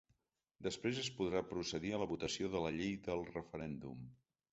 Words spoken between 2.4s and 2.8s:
de la